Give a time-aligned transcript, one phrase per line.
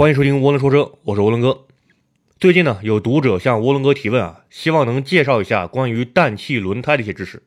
[0.00, 1.66] 欢迎收听涡轮说车，我是涡轮哥。
[2.38, 7.42] 最近呢，有读者向涡轮哥提问啊，希望能介绍一下关于氮气轮胎的一些知识。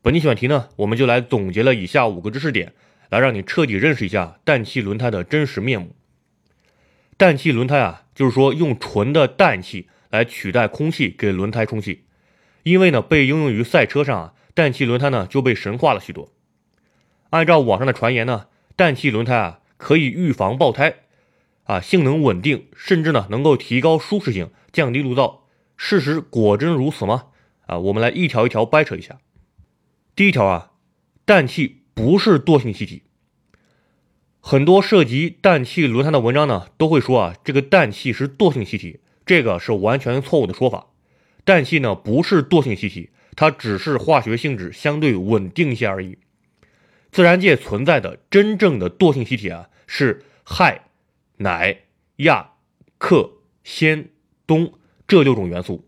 [0.00, 2.72] 本期选题呢，我们就来总结了以下五个知识点，
[3.10, 5.94] 来让你彻底认识一下氮气轮胎的真实面目。
[7.18, 12.04] 氮气轮胎啊，就是说用纯的氮气来取代空气给轮胎充气。
[12.62, 16.32] 因为呢，被应用于赛车上啊，氮气轮胎呢就被神化了许多。
[17.28, 18.46] 按照网上的传言呢，
[18.76, 20.94] 氮气轮胎啊可以预防爆胎。
[21.64, 25.40] 啊，性能稳定，甚至呢能够提高舒适性，降低路噪。
[25.76, 27.26] 事实果真如此吗？
[27.66, 29.18] 啊，我们来一条一条掰扯一下。
[30.14, 30.72] 第一条啊，
[31.24, 33.02] 氮气不是惰性气体。
[34.40, 40.88] 很多涉及氮气轮胎的文章呢，都会说啊，这个氮气是惰性气体，这个是完全错误的说法。
[41.44, 46.18] 氮气呢不是惰性气体，它只是化学性质相对稳定一些而已。
[47.12, 50.80] 自然界存在的真正的惰性气体啊，是氦。
[51.42, 51.78] 氖、
[52.16, 52.46] 氩、
[52.98, 53.30] 氪、
[53.64, 54.06] 氙、
[54.46, 54.72] 氡
[55.06, 55.86] 这六种元素，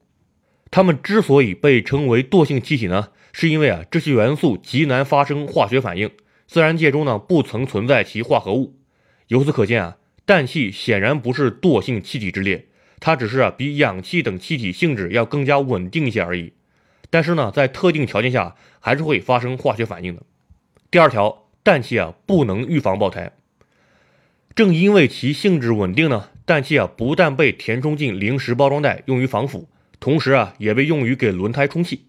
[0.70, 6.10] 它们之所以被称为惰性气体呢，是因为啊这些元素极难发生化学反应，
[6.46, 8.74] 自然界中呢不曾存在其化合物。
[9.28, 9.96] 由此可见啊，
[10.26, 12.66] 氮气显然不是惰性气体之列，
[13.00, 16.52] 它只是啊比氧气等气体性质要更加稳定一些而已。
[17.08, 20.22] 但是呢，在特定条件下还是会发生化学反应的。
[20.90, 23.32] 第二条，氮气啊不能预防爆胎。
[24.54, 32.04] 正因为其性质稳定呢，氮气啊不但被填充进零食包装袋用于防腐，同时啊也被用于给轮胎充气。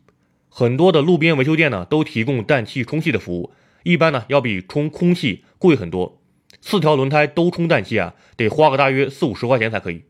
[0.47, 6.21] 很多的路边维修店呢都提供氮气充气的服务，一般呢要比充空气贵很多。
[6.61, 10.03] 四条轮胎都充氮气啊，得花个大约四五十块钱才可以。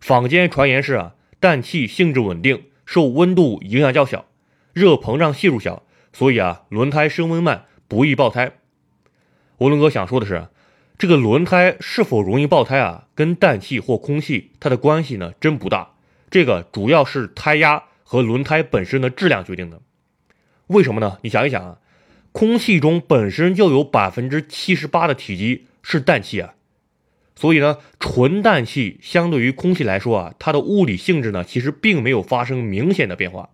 [0.00, 4.24] 坊间传言是啊，氮气性质稳定，受温度影响较小，
[4.72, 5.82] 热膨胀系数小，
[6.14, 8.52] 所以啊轮胎升温慢，不易爆胎。
[9.58, 10.48] 涡轮哥想说的是。
[10.98, 13.06] 这个轮胎是否容易爆胎啊？
[13.14, 15.92] 跟氮气或空气它的关系呢，真不大。
[16.28, 19.80] 这个主要是胎压和轮胎本身的质量决定的。
[20.66, 21.18] 为什么呢？
[21.22, 21.78] 你想一想啊，
[22.32, 26.54] 空气中本身就有百分之七十八的体积是氮气啊，
[27.36, 33.50] 所以呢，纯氮气相对于空气来说啊，它的物理性质呢，其实并没有发生明显的变化。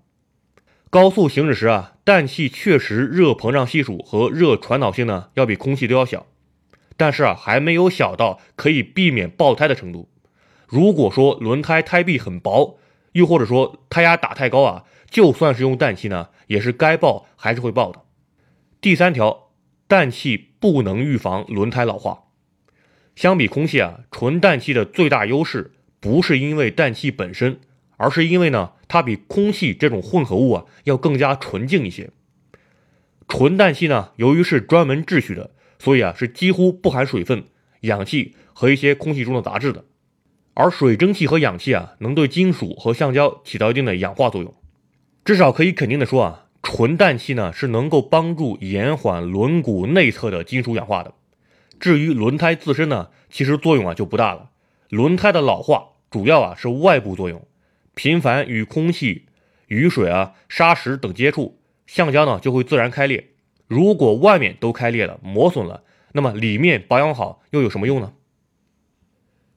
[0.89, 6.27] 高速行驶时啊，氮气确实热膨胀系数和热传导性呢，要比空气都要小。
[6.97, 10.09] 但是啊，还没有小到可以避免爆胎的程度。
[10.67, 12.79] 如果说轮胎胎壁很薄，
[13.13, 18.03] 又或者说胎压打太高啊，就算是用氮气呢，也是该爆还是会爆的。
[18.81, 19.51] 第三条，
[19.87, 22.25] 氮气不能预防轮胎老化。
[23.15, 27.61] 相比空气啊，纯氮气的最大优势不是因为氮气本身，
[27.97, 32.11] 而是因为呢，它比空气这种混合物啊要更加纯净一些。
[33.29, 35.51] 纯氮气呢，由于是专门制取的。
[35.79, 37.45] 所以啊，是几乎不含水分、
[37.81, 39.85] 氧气和一些空气中的杂质的。
[40.55, 44.55] 而水蒸气和氧气啊，能对金属和橡胶起到一定的氧化作用。
[45.25, 51.15] 至少可以肯定的说啊，纯氮气呢是能够帮助延缓轮毂内侧的金属氧化的。
[51.81, 54.51] 至于轮胎自身呢，其实作用啊就不大了。
[54.91, 57.47] 轮胎的老化主要啊是外部作用，
[57.95, 59.27] 频繁与空气、
[59.67, 63.31] 雨水啊、砂石等接触，橡胶呢就会自然开裂。
[63.67, 65.83] 如果外面都开裂了、磨损了，
[66.13, 68.13] 那么里面保养好又有什么用呢？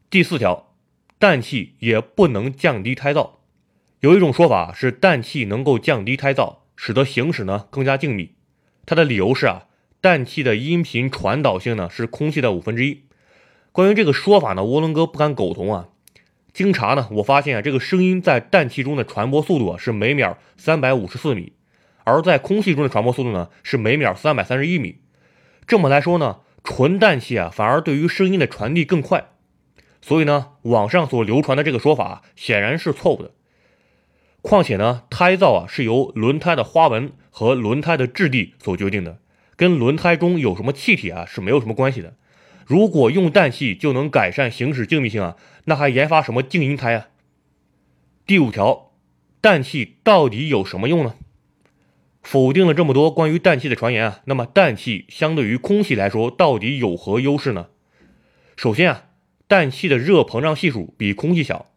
[0.10, 0.74] 第四条，
[1.20, 3.32] 氮气也不能降低胎噪。
[4.00, 8.30] 有一种说法是氮气能够降低胎噪，使得行驶呢更加静谧。
[8.86, 9.66] 它的理由是啊，
[10.00, 13.02] 氮气的音频传导性呢是空气的五分之一。
[13.72, 15.90] 关于这个说法呢，涡轮哥不敢苟同啊。
[16.54, 21.52] 经查呢，我发现啊，这个声音在氮气中的传播速度啊是每秒三百五十四米。
[22.08, 25.02] 而在空气中的传播速度呢是每秒三百三十一米，
[25.68, 29.26] 这么来说呢，纯氮气啊反而对于声音的传递更快，
[30.02, 33.32] 所以呢，网上所流传的这个说法显然是错误的。
[34.42, 39.20] 况且呢，胎噪啊是由轮胎的花纹和轮胎的质地所决定的，
[39.58, 42.16] 跟轮胎中有什么气体啊是没有什么关系的。
[42.66, 47.08] 如果用氮气就能改善行驶静谧性啊，那还研发什么静音胎啊？
[48.26, 48.94] 第五条，
[49.42, 51.16] 氮气到底有什么用呢？
[52.28, 57.68] 否定了这么多关于氮气的传言啊，那么氮气相对于空气来说到底有何优势呢？
[58.58, 59.04] 首先啊，
[59.48, 61.68] 氮气的热膨胀系数比空气小，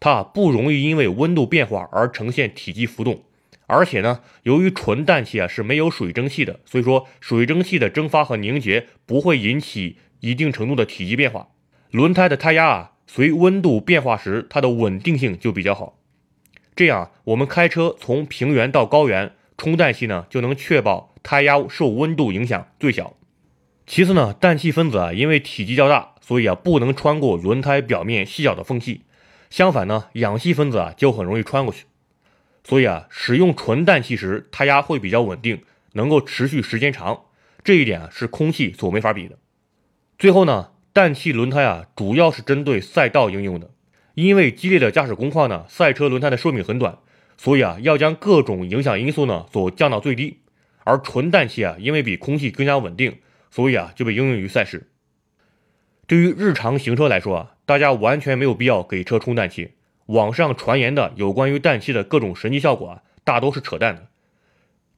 [0.00, 3.22] 它不容易因为温度变化而呈现体积浮动，
[3.68, 11.50] 而且呢，由于纯氮气啊是没有水蒸气的，所以说水蒸气的蒸发和凝结不会引起一定程度的体积变化。
[11.92, 16.00] 轮胎的胎压啊随温度变化时，它的稳定性就比较好。
[16.74, 19.34] 这样我们开车从平原到高原。
[19.60, 23.14] 充氮气呢，就能确保胎压受温度影响最小。
[23.86, 29.02] 其次呢，氮气分子啊，因为体积较大，所以啊不能穿过轮胎表面细小的缝隙。
[29.50, 31.84] 相反呢，氧气分子啊就很容易穿过去。
[32.64, 35.60] 所以啊，使用纯氮气时，胎压会比较稳定，
[35.92, 37.24] 能够持续时间长。
[37.62, 39.36] 这一点啊是空气所没法比的。
[40.18, 43.68] 最后呢，氮气轮胎啊主要是针对赛道应用的。
[44.14, 46.98] 因为激烈的驾驶工况呢，赛车轮胎的寿命很短，
[47.42, 50.40] 所以啊要将各种影响因素呢所降到最低。
[50.84, 53.16] 而纯氮气啊，因为比空气更加稳定，
[53.50, 54.90] 所以啊就被应用于赛事。
[56.06, 59.72] 对于日常行车来说啊，大家完全没有必要给车充氮气。
[60.04, 64.08] 网上传言的有关于氮气的各种神奇效果啊，大都是扯淡的。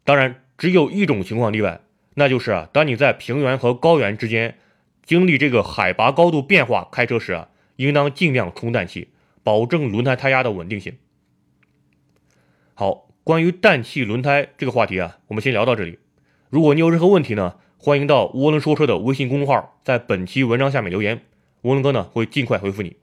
[0.03, 1.81] 当然，只有一种情况例外，
[2.15, 4.59] 那就是啊，当你在平原和高原之间
[5.05, 9.11] 经历这个海拔高度变化开车时啊，应当尽量充氮气，
[9.45, 10.95] 保证轮胎胎压的稳定性。
[12.75, 15.99] 好，关于氮气轮胎这个话题啊，我们先聊到这里。
[16.49, 17.57] 如果你有任何问题呢？
[17.77, 21.23] 欢迎到涡轮说车的微信公众号，在本期文章下面留言，
[21.63, 22.97] 涡轮哥呢会尽快回复你。